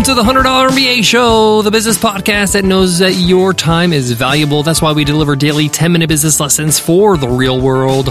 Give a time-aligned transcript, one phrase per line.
[0.00, 4.12] Welcome to the $100 MBA Show, the business podcast that knows that your time is
[4.12, 4.62] valuable.
[4.62, 8.08] That's why we deliver daily 10 minute business lessons for the real world.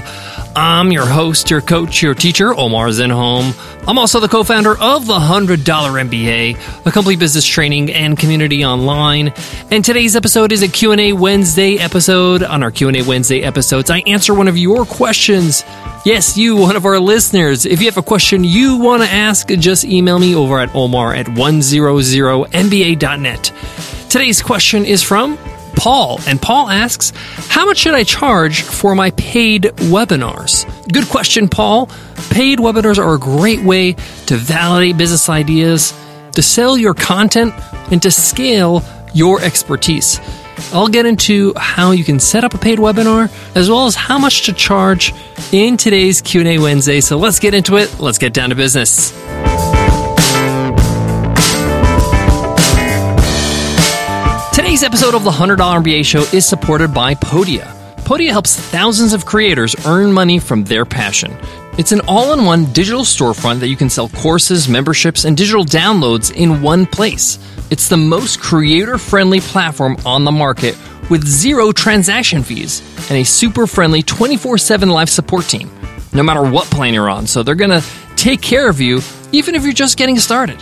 [0.56, 3.79] I'm your host, your coach, your teacher, Omar Zenhom.
[3.90, 9.34] I'm also the co-founder of the $100 MBA, a complete business training and community online.
[9.72, 12.44] And today's episode is a Q&A Wednesday episode.
[12.44, 15.64] On our Q&A Wednesday episodes, I answer one of your questions.
[16.06, 17.66] Yes, you, one of our listeners.
[17.66, 21.16] If you have a question you want to ask, just email me over at omar
[21.16, 23.54] at 100mba.net.
[24.08, 25.36] Today's question is from
[25.76, 27.12] Paul, and Paul asks,
[27.50, 30.66] How much should I charge for my paid webinars?
[30.92, 31.88] Good question, Paul.
[32.30, 33.94] Paid webinars are a great way
[34.28, 35.94] to validate business ideas,
[36.34, 37.54] to sell your content,
[37.92, 38.84] and to scale
[39.14, 40.20] your expertise.
[40.74, 44.20] I'll get into how you can set up a paid webinar as well as how
[44.20, 45.14] much to charge
[45.52, 47.02] in today's Q&A Wednesday.
[47.02, 48.00] So let's get into it.
[48.00, 49.14] Let's get down to business.
[54.60, 57.74] Today's episode of the $100 MBA show is supported by Podia.
[58.00, 61.34] Podia helps thousands of creators earn money from their passion.
[61.78, 65.64] It's an all in one digital storefront that you can sell courses, memberships, and digital
[65.64, 67.40] downloads in one place.
[67.70, 70.78] It's the most creator friendly platform on the market
[71.10, 75.72] with zero transaction fees and a super friendly 24 7 live support team,
[76.12, 77.28] no matter what plan you're on.
[77.28, 77.88] So they're going to
[78.18, 79.00] take care of you
[79.32, 80.62] even if you're just getting started.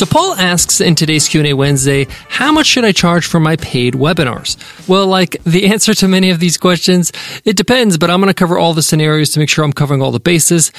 [0.00, 3.92] So Paul asks in today's Q&A Wednesday, how much should I charge for my paid
[3.92, 4.56] webinars?
[4.88, 7.12] Well, like the answer to many of these questions,
[7.44, 10.00] it depends, but I'm going to cover all the scenarios to make sure I'm covering
[10.00, 10.72] all the bases.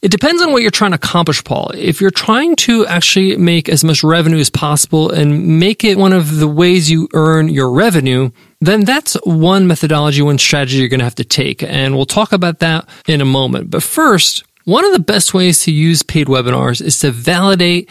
[0.00, 1.70] It depends on what you're trying to accomplish, Paul.
[1.74, 6.14] If you're trying to actually make as much revenue as possible and make it one
[6.14, 8.30] of the ways you earn your revenue,
[8.62, 11.62] then that's one methodology, one strategy you're going to have to take.
[11.62, 13.70] And we'll talk about that in a moment.
[13.70, 17.90] But first, one of the best ways to use paid webinars is to validate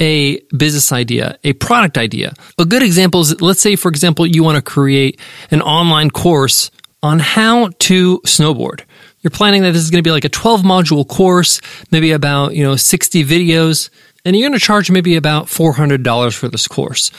[0.00, 2.34] a business idea, a product idea.
[2.58, 5.20] A good example is, let's say, for example, you want to create
[5.50, 6.70] an online course
[7.02, 8.82] on how to snowboard.
[9.20, 12.54] You're planning that this is going to be like a 12 module course, maybe about,
[12.54, 13.90] you know, 60 videos,
[14.24, 17.10] and you're going to charge maybe about $400 for this course.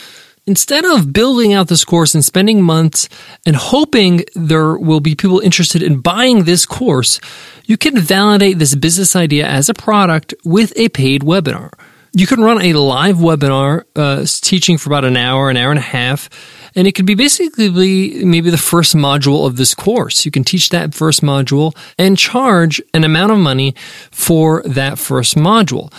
[0.46, 3.10] Instead of building out this course and spending months
[3.44, 7.20] and hoping there will be people interested in buying this course,
[7.66, 11.70] you can validate this business idea as a product with a paid webinar.
[12.12, 15.78] You can run a live webinar uh, teaching for about an hour, an hour and
[15.78, 16.30] a half,
[16.74, 20.24] and it could be basically maybe the first module of this course.
[20.24, 23.74] You can teach that first module and charge an amount of money
[24.10, 25.92] for that first module.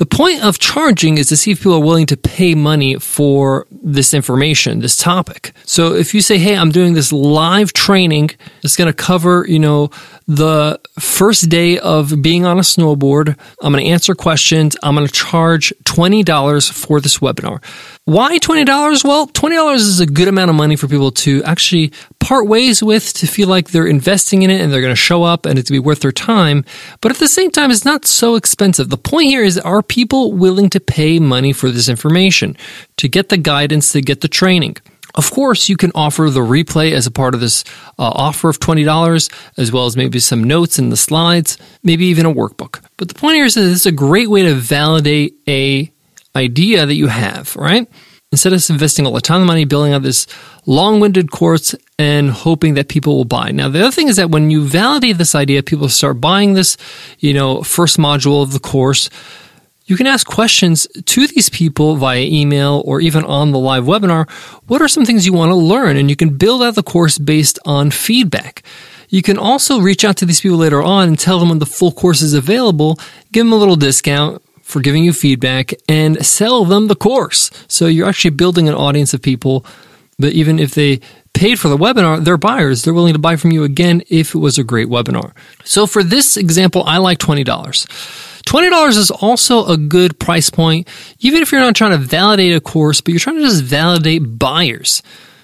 [0.00, 3.66] The point of charging is to see if people are willing to pay money for
[3.70, 5.52] this information, this topic.
[5.66, 8.30] So if you say, Hey, I'm doing this live training,
[8.62, 9.90] it's going to cover, you know,
[10.26, 13.38] the first day of being on a snowboard.
[13.60, 14.74] I'm going to answer questions.
[14.82, 17.62] I'm going to charge $20 for this webinar.
[18.06, 19.04] Why $20?
[19.04, 21.92] Well, $20 is a good amount of money for people to actually
[22.30, 25.24] part ways with to feel like they're investing in it and they're going to show
[25.24, 26.64] up and it's to be worth their time.
[27.00, 28.88] But at the same time, it's not so expensive.
[28.88, 32.56] The point here is are people willing to pay money for this information
[32.98, 34.76] to get the guidance, to get the training?
[35.16, 37.64] Of course, you can offer the replay as a part of this
[37.98, 42.26] uh, offer of $20, as well as maybe some notes in the slides, maybe even
[42.26, 42.80] a workbook.
[42.96, 45.90] But the point here is that this is a great way to validate a
[46.36, 47.88] idea that you have, right?
[48.32, 50.28] Instead of investing all the time and money building out this
[50.64, 53.50] long-winded course and hoping that people will buy.
[53.50, 56.76] Now, the other thing is that when you validate this idea, people start buying this,
[57.18, 59.10] you know, first module of the course.
[59.86, 64.30] You can ask questions to these people via email or even on the live webinar.
[64.68, 65.96] What are some things you want to learn?
[65.96, 68.62] And you can build out the course based on feedback.
[69.08, 71.66] You can also reach out to these people later on and tell them when the
[71.66, 72.96] full course is available,
[73.32, 77.50] give them a little discount, for giving you feedback and sell them the course.
[77.68, 79.66] So you're actually building an audience of people
[80.20, 81.00] But even if they
[81.32, 82.82] paid for the webinar, they're buyers.
[82.82, 85.32] They're willing to buy from you again if it was a great webinar.
[85.64, 87.44] So for this example, I like $20.
[87.44, 90.88] $20 is also a good price point,
[91.20, 94.38] even if you're not trying to validate a course, but you're trying to just validate
[94.38, 95.02] buyers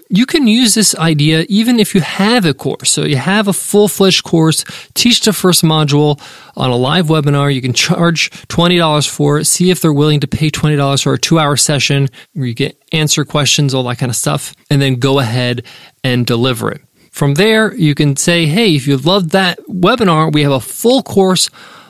[0.08, 2.91] you can use this idea even if you have a course.
[2.91, 4.64] So you have a full fledged course,
[4.94, 6.20] teach the first module
[6.56, 7.53] on a live webinar.
[7.53, 9.47] You can charge $20 for it.
[9.47, 12.81] See if they're willing to pay $20 for a two hour session where you get
[12.93, 15.64] answer questions, all that kind of stuff, and then go ahead
[16.05, 16.82] and deliver it.
[17.11, 21.03] From there, you can say, Hey, if you loved that webinar, we have a full
[21.03, 21.49] course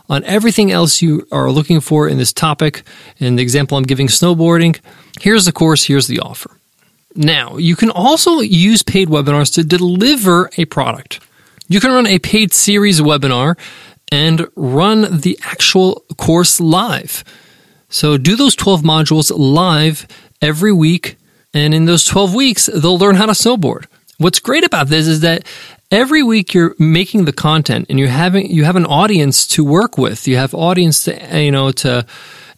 [0.08, 2.82] on everything else you are looking for in this topic.
[3.18, 4.78] In the example I'm giving snowboarding,
[5.20, 6.55] here's the course, here's the offer.
[7.16, 11.20] Now, you can also use paid webinars to deliver a product.
[11.68, 13.58] You can run a paid series webinar
[14.12, 17.24] and run the actual course live.
[17.88, 20.06] So do those 12 modules live
[20.42, 21.16] every week.
[21.54, 23.86] And in those 12 weeks, they'll learn how to snowboard.
[24.18, 25.46] What's great about this is that
[25.90, 29.98] every week you're making the content and you having you have an audience to work
[29.98, 30.26] with.
[30.26, 32.06] You have audience to you know to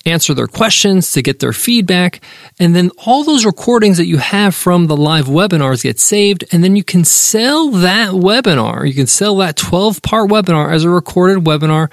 [0.09, 2.21] answer their questions, to get their feedback.
[2.59, 6.45] And then all those recordings that you have from the live webinars get saved.
[6.53, 8.87] And then you can sell that webinar.
[8.87, 11.91] You can sell that 12 part webinar as a recorded webinar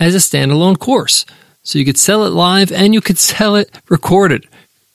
[0.00, 1.24] as a standalone course.
[1.62, 4.46] So you could sell it live and you could sell it recorded.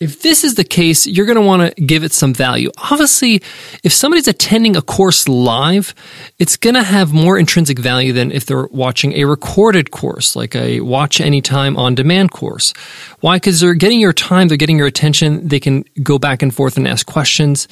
[0.04, 2.70] If this is the case, you're going to want to give it some value.
[2.92, 3.42] Obviously,
[3.84, 5.96] if somebody's attending a course live,
[6.40, 10.56] it's going to have more intrinsic value than if they're watching a recorded course, like
[10.58, 12.74] a watch anytime on demand course.
[13.22, 13.38] Why?
[13.38, 16.76] Because they're getting your time, they're getting your attention, they can go back and forth
[16.76, 17.70] and ask questions,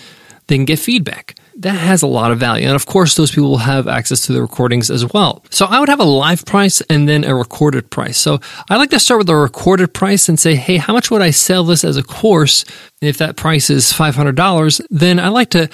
[0.47, 2.65] they can get feedback that has a lot of value.
[2.65, 5.43] And of course, those people will have access to the recordings as well.
[5.49, 8.17] So I would have a live price and then a recorded price.
[8.17, 11.21] So I like to start with a recorded price and say, hey, how much would
[11.21, 12.63] I sell this as a course?
[13.01, 15.69] And if that price is $500, then I like to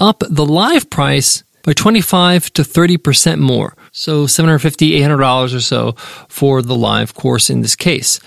[0.00, 3.76] up the live price by 25 to 30% more.
[3.92, 5.92] So $750, $800 or so
[6.28, 8.20] for the live course in this case.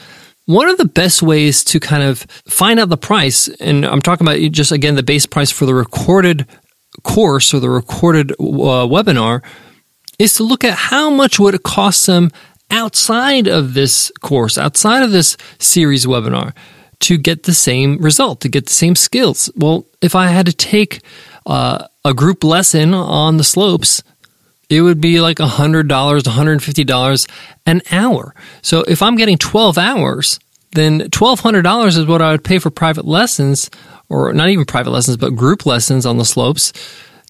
[0.47, 4.27] One of the best ways to kind of find out the price, and I'm talking
[4.27, 6.47] about just again the base price for the recorded
[7.03, 9.43] course or the recorded uh, webinar
[10.19, 12.31] is to look at how much would it cost them
[12.71, 16.53] outside of this course, outside of this series webinar
[17.01, 19.49] to get the same result, to get the same skills.
[19.55, 21.01] Well, if I had to take
[21.45, 24.01] uh, a group lesson on the slopes,
[24.69, 27.29] it would be like $100, $150
[27.65, 28.35] an hour.
[28.61, 30.39] So if I'm getting 12 hours,
[30.71, 33.69] then $1,200 is what I would pay for private lessons
[34.09, 36.71] or not even private lessons, but group lessons on the slopes.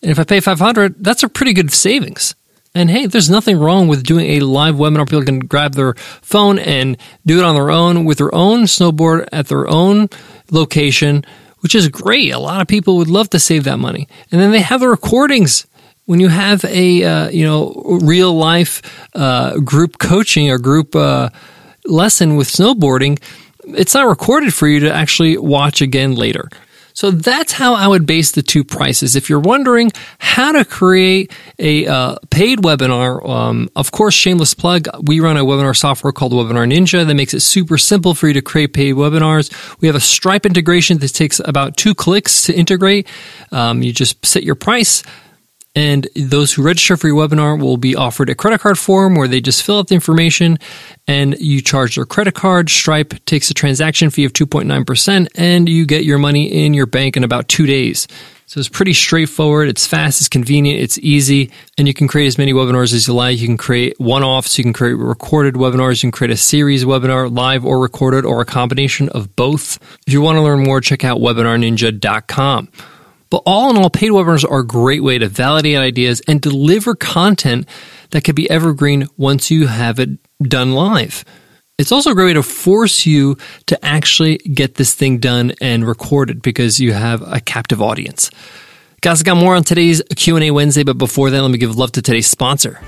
[0.02, 2.36] And if I pay 500, that's a pretty good savings.
[2.76, 5.10] And hey, there's nothing wrong with doing a live webinar.
[5.10, 9.30] People can grab their phone and do it on their own with their own snowboard
[9.32, 10.10] at their own
[10.52, 11.24] location,
[11.62, 12.34] which is great.
[12.34, 14.10] A lot of people would love to save that money.
[14.30, 15.66] And then they have the recordings.
[16.04, 18.82] When you have a uh, you know real life
[19.16, 21.30] uh, group coaching or group uh,
[21.86, 23.20] lesson with snowboarding,
[23.64, 26.50] it's not recorded for you to actually watch again later.
[26.96, 29.18] So that's how I would base the two prices.
[29.18, 34.88] If you're wondering how to create a uh, paid webinar, um, of course, shameless plug,
[35.04, 38.34] we run a webinar software called Webinar Ninja that makes it super simple for you
[38.34, 39.52] to create paid webinars.
[39.82, 43.10] We have a Stripe integration that takes about two clicks to integrate.
[43.52, 45.04] Um, you just set your price
[45.76, 49.28] and those who register for your webinar will be offered a credit card form where
[49.28, 50.58] they just fill out the information
[51.08, 52.70] and you charge their credit card.
[52.70, 57.18] Stripe takes a transaction fee of 2.9% and you get your money in your bank
[57.18, 58.08] in about two days.
[58.48, 59.70] So it's pretty straightforward.
[59.70, 63.14] It's fast, it's convenient, it's easy, and you can create as many webinars as you
[63.14, 63.40] like.
[63.40, 66.86] You can create one offs, you can create recorded webinars, you can create a series
[66.86, 69.80] webinar, live or recorded, or a combination of both.
[70.06, 72.70] If you want to learn more, check out webinarninja.com.
[73.30, 76.96] But all in all, paid webinars are a great way to validate ideas and deliver
[76.96, 77.68] content
[78.12, 80.10] that can be evergreen once you have it
[80.42, 81.26] done live.
[81.78, 85.86] It's also a great way to force you to actually get this thing done and
[85.86, 88.32] recorded because you have a captive audience.
[89.02, 91.92] Guys, I got more on today's Q&A Wednesday, but before that, let me give love
[91.94, 92.80] to today's sponsor.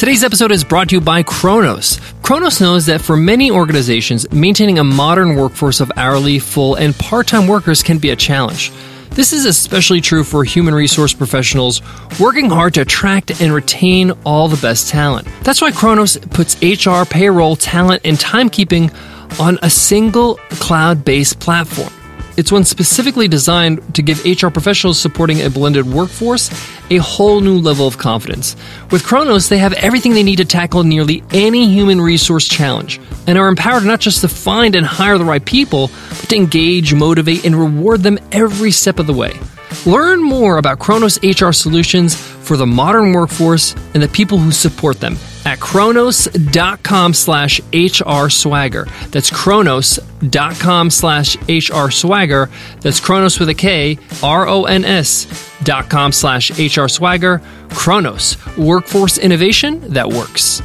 [0.00, 2.00] Today's episode is brought to you by Kronos.
[2.22, 7.26] Kronos knows that for many organizations, maintaining a modern workforce of hourly, full, and part
[7.26, 8.72] time workers can be a challenge.
[9.10, 11.82] This is especially true for human resource professionals
[12.18, 15.28] working hard to attract and retain all the best talent.
[15.42, 18.90] That's why Kronos puts HR, payroll, talent, and timekeeping
[19.38, 21.92] on a single cloud based platform.
[22.40, 26.50] It's one specifically designed to give HR professionals supporting a blended workforce
[26.88, 28.56] a whole new level of confidence.
[28.90, 33.36] With Kronos, they have everything they need to tackle nearly any human resource challenge and
[33.36, 37.44] are empowered not just to find and hire the right people, but to engage, motivate,
[37.44, 39.38] and reward them every step of the way.
[39.86, 45.00] Learn more about Kronos HR solutions for the modern workforce and the people who support
[45.00, 48.84] them at kronos.com slash HR swagger.
[49.08, 52.50] That's kronos.com slash HR swagger.
[52.80, 55.26] That's Kronos with a K, R O N S
[55.64, 57.40] dot com slash HR swagger.
[57.70, 60.60] Kronos, workforce innovation that works.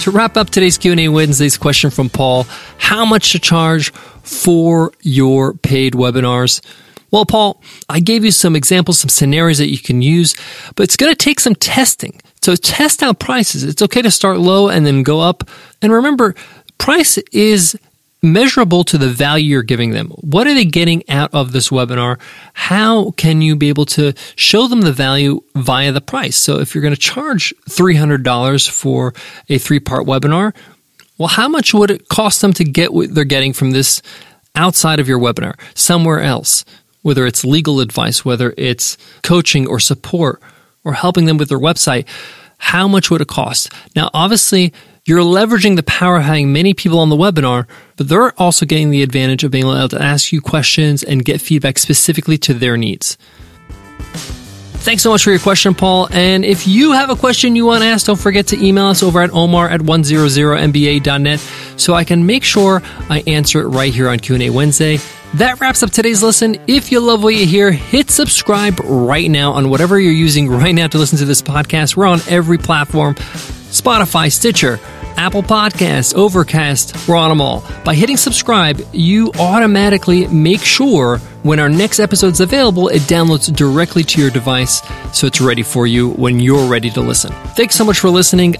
[0.00, 2.44] To wrap up today's Q&A Wednesday's question from Paul,
[2.76, 3.90] how much to charge
[4.22, 6.60] for your paid webinars?
[7.14, 10.34] Well, Paul, I gave you some examples, some scenarios that you can use,
[10.74, 12.20] but it's going to take some testing.
[12.42, 13.62] So test out prices.
[13.62, 15.48] It's okay to start low and then go up.
[15.80, 16.34] And remember,
[16.76, 17.78] price is
[18.20, 20.08] measurable to the value you're giving them.
[20.08, 22.18] What are they getting out of this webinar?
[22.54, 26.34] How can you be able to show them the value via the price?
[26.34, 29.14] So if you're going to charge $300 for
[29.48, 30.52] a three part webinar,
[31.16, 34.02] well, how much would it cost them to get what they're getting from this
[34.56, 36.64] outside of your webinar, somewhere else?
[37.04, 40.40] Whether it's legal advice, whether it's coaching or support
[40.84, 42.06] or helping them with their website,
[42.56, 43.70] how much would it cost?
[43.94, 44.72] Now, obviously,
[45.04, 48.88] you're leveraging the power of having many people on the webinar, but they're also getting
[48.88, 52.78] the advantage of being able to ask you questions and get feedback specifically to their
[52.78, 53.18] needs.
[54.84, 56.08] Thanks so much for your question, Paul.
[56.10, 59.02] And if you have a question you want to ask, don't forget to email us
[59.02, 61.40] over at omar at 100mba.net
[61.76, 64.98] so I can make sure I answer it right here on Q&A Wednesday.
[65.34, 66.58] That wraps up today's listen.
[66.68, 70.70] If you love what you hear, hit subscribe right now on whatever you're using right
[70.70, 71.96] now to listen to this podcast.
[71.96, 74.78] We're on every platform Spotify, Stitcher,
[75.16, 77.64] Apple Podcasts, Overcast, we're on them all.
[77.84, 84.04] By hitting subscribe, you automatically make sure when our next episode's available, it downloads directly
[84.04, 87.32] to your device so it's ready for you when you're ready to listen.
[87.56, 88.52] Thanks so much for listening.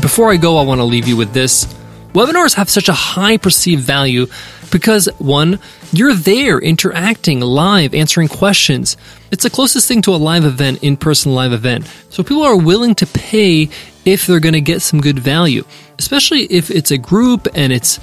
[0.00, 1.64] Before I go, I want to leave you with this.
[2.12, 4.26] Webinars have such a high perceived value
[4.72, 5.60] because one,
[5.92, 8.96] you're there interacting live, answering questions.
[9.30, 11.86] It's the closest thing to a live event, in person live event.
[12.08, 13.68] So people are willing to pay
[14.04, 15.64] if they're going to get some good value,
[15.98, 18.00] especially if it's a group and it's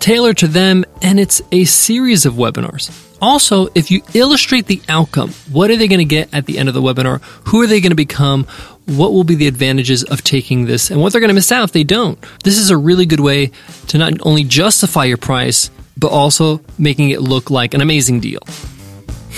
[0.00, 3.04] tailored to them and it's a series of webinars.
[3.20, 6.68] Also, if you illustrate the outcome, what are they going to get at the end
[6.68, 7.20] of the webinar?
[7.48, 8.44] Who are they going to become?
[8.86, 11.64] What will be the advantages of taking this and what they're going to miss out
[11.64, 12.18] if they don't?
[12.44, 13.50] This is a really good way
[13.88, 18.40] to not only justify your price, but also making it look like an amazing deal.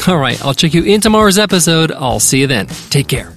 [0.06, 1.92] All right, I'll check you in tomorrow's episode.
[1.92, 2.66] I'll see you then.
[2.90, 3.34] Take care.